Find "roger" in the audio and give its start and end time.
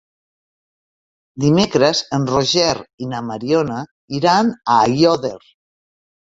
2.31-2.71